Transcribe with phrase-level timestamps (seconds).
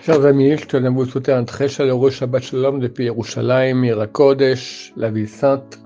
[0.00, 4.92] Chers amis, je tenais à vous souhaiter un très chaleureux Shabbat Shalom depuis Yerushalayim, Irakodesh,
[4.96, 5.80] la ville sainte.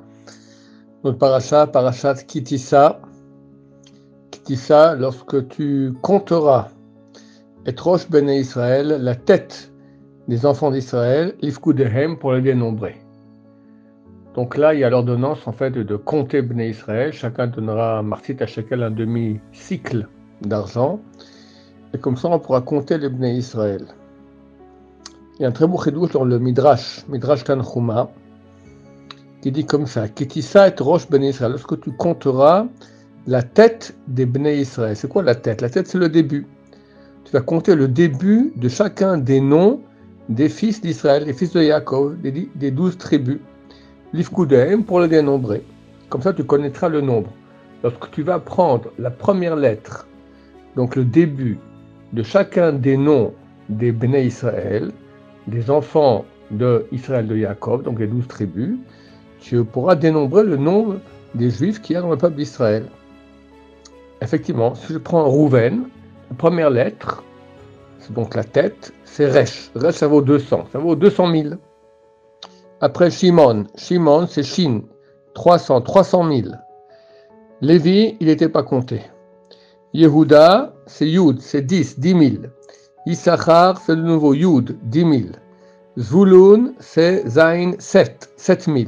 [1.02, 3.00] Notre paracha, parachat Kitissa.
[4.30, 6.68] Kitissa, lorsque tu compteras
[7.66, 9.72] et Rosh Bene Israël, la tête
[10.28, 12.96] des enfants d'Israël, Ifkudehem, pour les dénombrer.
[14.34, 17.14] Donc là, il y a l'ordonnance en fait de compter Bene Israël.
[17.14, 20.06] Chacun donnera martit à chacun un demi-cycle
[20.42, 21.00] d'argent.
[21.94, 23.86] Et comme ça, on pourra compter les Bnei Israël.
[25.38, 28.10] Il y a un très beau chidouche dans le Midrash, Midrash Tanchuma,
[29.40, 31.52] qui dit comme ça Kitissa et Rosh Bnei Israël.
[31.52, 32.66] Lorsque tu compteras
[33.26, 34.94] la tête des Bnei Israël.
[34.96, 35.60] C'est quoi la tête?
[35.60, 36.46] La tête, c'est le début.
[37.24, 39.80] Tu vas compter le début de chacun des noms
[40.28, 43.38] des fils d'Israël, des fils de Yaakov, des douze tribus.
[44.12, 45.64] L'Ifkudaim pour le dénombrer.
[46.10, 47.32] Comme ça, tu connaîtras le nombre.
[47.82, 50.06] Lorsque tu vas prendre la première lettre,
[50.76, 51.58] donc le début
[52.12, 53.32] de chacun des noms
[53.68, 54.92] des Bnei Israël,
[55.46, 58.76] des enfants de Israël de Jacob, donc les douze tribus,
[59.40, 61.00] tu pourras dénombrer le nombre
[61.34, 62.86] des Juifs qui y a dans le peuple d'Israël.
[64.20, 65.84] Effectivement, si je prends Rouven,
[66.30, 67.24] la première lettre,
[67.98, 69.70] c'est donc la tête, c'est Resh.
[69.74, 71.54] Resh, ça vaut 200, ça vaut 200 000.
[72.80, 74.82] Après Shimon, Shimon, c'est Shin,
[75.34, 76.48] 300, 300 000.
[77.60, 79.02] Lévi, il n'était pas compté.
[79.94, 82.44] Yehuda, c'est Yud, c'est 10, 10 000.
[83.06, 85.12] Issachar, c'est de nouveau Yud, 10 000.
[85.98, 88.78] Zvulun, c'est Zain, 7, 7 000.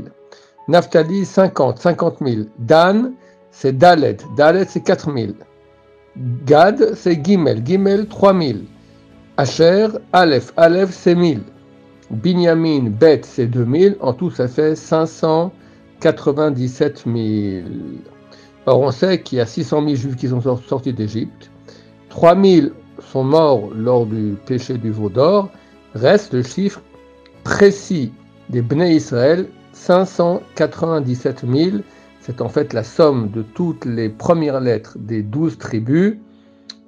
[0.68, 2.42] Naphtali, 50, 50 000.
[2.58, 3.14] Dan,
[3.50, 5.32] c'est Dalet, Dalet, c'est 4 000.
[6.46, 8.58] Gad, c'est Gimel, Gimel, 3 000.
[9.36, 11.40] Asher, Aleph, Aleph, c'est 1000.
[12.10, 13.96] Binyamin, Bet, c'est 2000.
[14.00, 17.16] En tout, ça fait 597 000.
[18.66, 21.50] Or, on sait qu'il y a 600 000 juifs qui sont sortis d'Égypte,
[22.10, 22.68] 3 000
[23.00, 25.50] sont morts lors du péché du veau d'or,
[25.94, 26.80] reste le chiffre
[27.42, 28.12] précis
[28.50, 31.78] des Bnei Israël, 597 000.
[32.20, 36.16] C'est en fait la somme de toutes les premières lettres des douze tribus,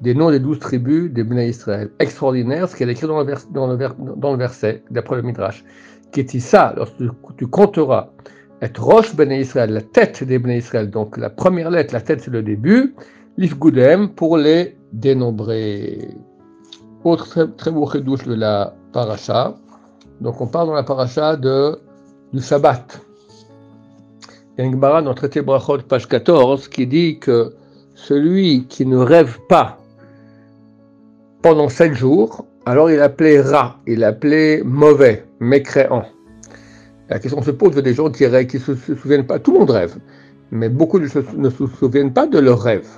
[0.01, 1.91] des noms des douze tribus des Bnei Israël.
[1.99, 5.65] Extraordinaire ce qu'elle écrit dans le, verset, d'après le Midrash.
[6.39, 6.95] Ça, lorsque
[7.37, 8.09] tu compteras
[8.63, 10.89] et Roche Ben Israël, la tête des Ben Israël.
[10.89, 12.95] Donc la première lettre, la tête c'est le début.
[13.37, 16.11] Lif Goudem pour les dénombrer.
[17.05, 19.55] Autre très, beau redouche de la paracha.
[20.21, 21.79] Donc on parle dans la paracha de,
[22.33, 23.01] du Shabbat.
[24.59, 27.55] Il y a une dans traité Brachot, page 14, qui dit que
[27.95, 29.79] celui qui ne rêve pas
[31.43, 36.05] pendant sept jours, alors il appelait rat, il appelait mauvais, mécréant.
[37.09, 39.39] La question se pose des gens qui ne se, souviennent pas.
[39.39, 39.97] Tout le monde rêve,
[40.51, 41.21] mais beaucoup ne se,
[41.79, 42.89] souviennent pas de leurs rêves.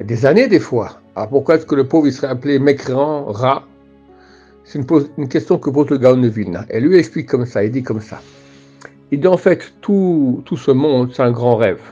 [0.00, 1.00] Des années, des fois.
[1.14, 3.64] Alors pourquoi est-ce que le pauvre il serait appelé mécréant, rat
[4.64, 6.64] C'est une, question que pose le Gaon de Vilna.
[6.70, 8.20] Et lui explique comme ça, il dit comme ça.
[9.10, 11.82] Il dit en fait, tout, tout ce monde, c'est un grand rêve.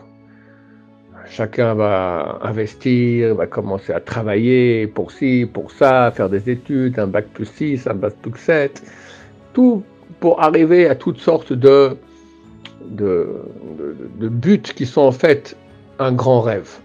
[1.29, 7.07] Chacun va investir, va commencer à travailler pour ci, pour ça, faire des études, un
[7.07, 8.83] bac plus 6, un bac plus 7.
[9.53, 9.85] Tout,
[10.19, 11.97] pour arriver à toutes sortes de,
[12.85, 15.57] de, buts qui sont en fait
[15.99, 16.79] un grand rêve.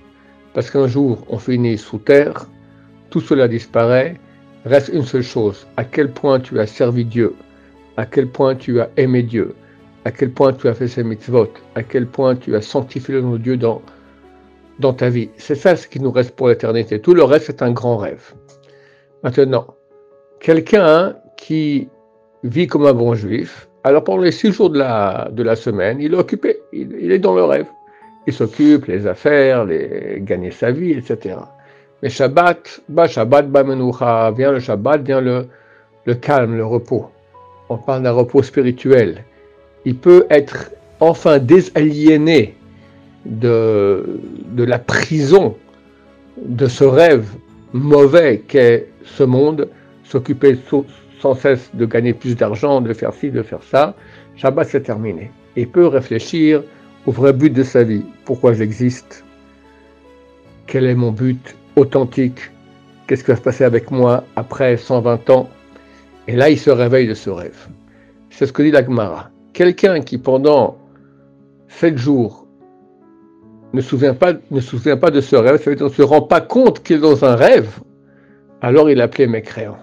[0.56, 2.48] Parce qu'un jour, on finit sous terre,
[3.10, 4.16] tout cela disparaît,
[4.64, 7.36] reste une seule chose, à quel point tu as servi Dieu,
[7.98, 9.54] à quel point tu as aimé Dieu,
[10.06, 13.22] à quel point tu as fait ses mitzvot, à quel point tu as sanctifié le
[13.22, 15.30] nom de Dieu dans, ta vie.
[15.36, 17.02] C'est ça ce qui nous reste pour l'éternité.
[17.02, 18.34] Tout le reste, c'est un grand rêve.
[19.24, 19.76] Maintenant,
[20.40, 21.90] quelqu'un qui
[22.44, 23.68] vit comme un bon juif.
[23.84, 27.44] Alors pendant les six jours de la semaine, il est occupé, il, est dans le
[27.44, 27.68] rêve.
[28.28, 31.36] Il s'occupe, les affaires, les, gagner sa vie, etc.
[32.02, 35.48] Mais Shabbat, bah Shabbat, bah menoucha, vient le Shabbat, vient le,
[36.06, 37.10] le calme, le repos.
[37.70, 39.24] On parle d'un repos spirituel.
[39.86, 42.56] Il peut être enfin désaliéné
[43.26, 44.20] de,
[44.52, 45.56] de la prison
[46.38, 47.28] de ce rêve
[47.74, 49.68] mauvais qu'est ce monde,
[50.04, 50.58] s'occuper
[51.20, 53.96] sans cesse de gagner plus d'argent, de faire ci, de faire ça,
[54.36, 55.32] Shabbat c'est terminé.
[55.56, 56.64] Il peut réfléchir
[57.08, 58.04] au vrai but de sa vie.
[58.26, 59.24] Pourquoi j'existe?
[60.68, 62.40] Quel est mon but authentique?
[63.08, 65.50] Qu'est-ce qui va se passer avec moi après 120 ans?
[66.28, 67.68] Et là, il se réveille de ce rêve.
[68.32, 69.30] C'est ce que dit l'Agmara.
[69.54, 70.78] Quelqu'un qui pendant
[71.68, 72.48] 7 jours
[73.74, 76.22] ne se souvient pas, ne pas de ce rêve, ça veut dire ne se rend
[76.22, 77.80] pas compte qu'il est dans un rêve,
[78.62, 79.78] alors il appelait mécréant.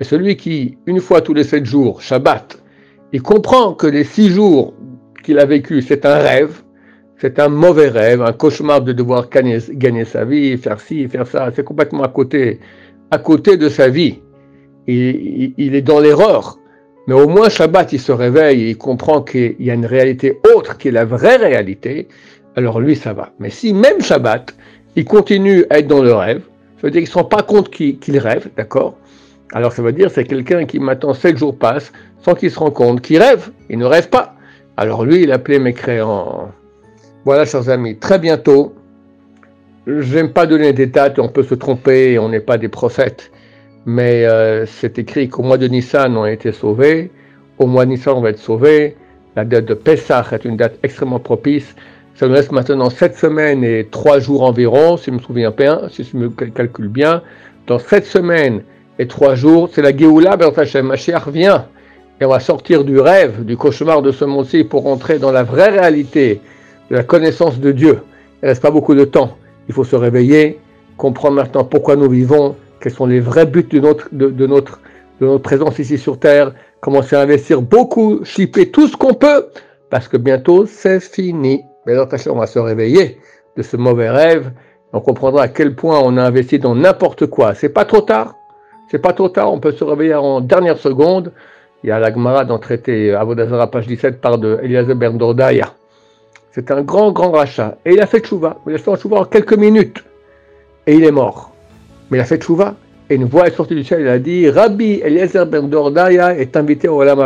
[0.00, 2.58] Et celui qui, une fois tous les sept jours, Shabbat,
[3.12, 4.74] il comprend que les six jours
[5.22, 6.62] qu'il a vécu, c'est un rêve,
[7.18, 11.50] c'est un mauvais rêve, un cauchemar de devoir gagner, sa vie, faire ci, faire ça,
[11.54, 12.60] c'est complètement à côté,
[13.10, 14.20] à côté de sa vie.
[14.86, 16.58] il, est dans l'erreur.
[17.06, 20.40] Mais au moins Shabbat, il se réveille et il comprend qu'il y a une réalité
[20.54, 22.08] autre qui est la vraie réalité.
[22.54, 23.32] Alors lui, ça va.
[23.40, 24.54] Mais si même Shabbat,
[24.94, 26.42] il continue à être dans le rêve,
[26.76, 28.96] ça veut dire qu'il ne se rend pas compte qu'il rêve, d'accord?
[29.52, 31.92] Alors ça veut dire c'est quelqu'un qui maintenant sept jours passent
[32.22, 33.50] sans qu'il se rende compte qu'il rêve.
[33.68, 34.34] Il ne rêve pas.
[34.76, 36.50] Alors lui, il appelait mes créants.
[37.24, 38.74] Voilà, chers amis, très bientôt.
[39.86, 43.30] J'aime pas donner des dates, on peut se tromper, on n'est pas des prophètes.
[43.84, 47.10] Mais euh, c'est écrit qu'au mois de Nissan, on a été sauvés.
[47.58, 48.96] Au mois de Nissan, on va être sauvés.
[49.36, 51.74] La date de Pessah est une date extrêmement propice.
[52.14, 55.82] Ça nous reste maintenant sept semaines et trois jours environ, si je me souviens bien,
[55.90, 57.22] si je me calcule bien.
[57.66, 58.62] Dans sept semaines
[58.98, 61.66] et trois jours, c'est la Géoula, ben, Hashem, Mashiach vient.
[62.22, 65.42] Et on va sortir du rêve, du cauchemar de ce monde-ci pour rentrer dans la
[65.42, 66.40] vraie réalité
[66.88, 67.98] de la connaissance de Dieu.
[68.40, 69.36] Il ne reste pas beaucoup de temps.
[69.66, 70.60] Il faut se réveiller,
[70.96, 74.78] comprendre maintenant pourquoi nous vivons, quels sont les vrais buts de notre, de, notre,
[75.20, 79.48] de notre présence ici sur Terre, commencer à investir beaucoup, chipper tout ce qu'on peut,
[79.90, 81.64] parce que bientôt c'est fini.
[81.86, 83.18] Mais dans on va se réveiller
[83.56, 84.52] de ce mauvais rêve.
[84.92, 87.54] On comprendra à quel point on a investi dans n'importe quoi.
[87.56, 88.36] C'est pas trop tard.
[88.92, 89.52] C'est pas trop tard.
[89.52, 91.32] On peut se réveiller en dernière seconde.
[91.84, 95.18] Il y a la Gemara dans le traité Avodazara, page 17, par de Eliezer Ben
[96.52, 97.76] C'est un grand, grand rachat.
[97.84, 98.58] Et il a fait chouva.
[98.66, 100.04] Il a fait chouva en quelques minutes.
[100.86, 101.52] Et il est mort.
[102.10, 102.74] Mais il a fait chouva.
[103.10, 104.02] Et une voix est sortie du ciel.
[104.02, 105.68] Il a dit Rabbi Eliezer Ben
[106.38, 107.20] est invité au Olam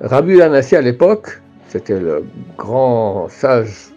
[0.00, 2.24] Rabbi Lanassi à l'époque, c'était le
[2.58, 3.90] grand sage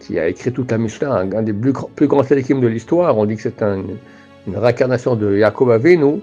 [0.00, 3.16] qui a écrit toute la Mishnah, un, des plus, grands de l'histoire.
[3.18, 6.20] On dit que c'est une réincarnation de Yaakov Avinu.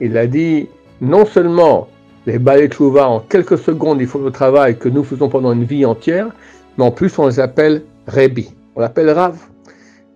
[0.00, 0.68] Il a dit
[1.02, 1.88] non seulement
[2.26, 5.64] les balais de en quelques secondes, ils font le travail que nous faisons pendant une
[5.64, 6.28] vie entière,
[6.78, 8.54] mais en plus on les appelle Rebi.
[8.76, 9.36] On l'appelle Rav.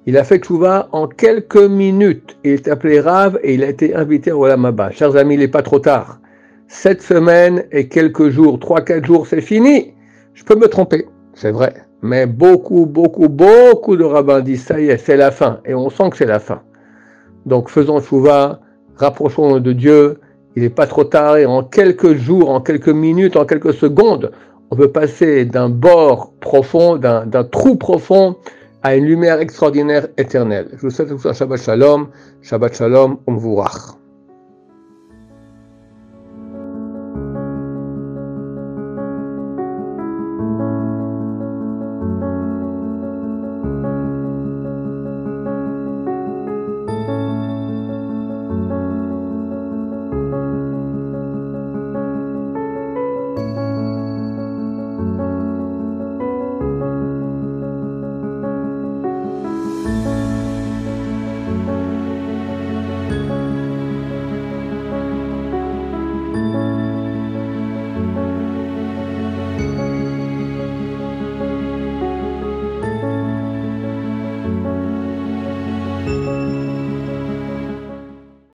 [0.06, 2.36] Il a fait Tchouva en quelques minutes.
[2.44, 4.92] Il est appelé Rav et il a été invité au Olamaba.
[4.92, 6.20] Chers amis, il n'est pas trop tard.
[6.68, 9.92] Sept semaines et quelques jours, trois, quatre jours, c'est fini.
[10.34, 11.74] Je peux me tromper, c'est vrai.
[12.02, 15.58] Mais beaucoup, beaucoup, beaucoup de rabbins disent ça y est, c'est la fin.
[15.64, 16.62] Et on sent que c'est la fin.
[17.44, 18.60] Donc faisons chouva,
[18.96, 20.20] rapprochons-nous de Dieu.
[20.56, 24.32] Il n'est pas trop tard et en quelques jours, en quelques minutes, en quelques secondes,
[24.70, 28.36] on peut passer d'un bord profond, d'un trou profond,
[28.82, 30.68] à une lumière extraordinaire éternelle.
[30.72, 32.08] Je vous souhaite un Shabbat Shalom,
[32.42, 33.98] Shabbat Shalom, Umvurach.